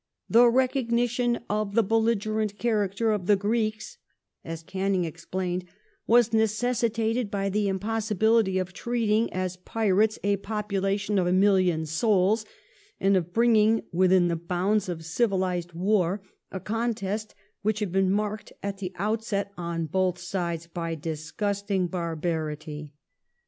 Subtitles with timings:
[0.19, 3.99] *' The recognition of the belligerent character of the Greeks,"
[4.43, 5.65] as Canning explained,"
[6.07, 12.47] was necessitated by the impossibility of treating as pirates a population of a million souls,
[12.99, 16.19] and of bringing within the bounds of civilized war
[16.51, 22.91] a contest which had been marked at the outset on both sides by disgusting barbarity."